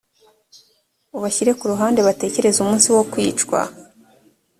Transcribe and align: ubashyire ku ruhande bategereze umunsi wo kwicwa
ubashyire 1.17 1.51
ku 1.59 1.65
ruhande 1.71 1.99
bategereze 2.07 2.57
umunsi 2.61 2.87
wo 2.95 3.03
kwicwa 3.11 3.59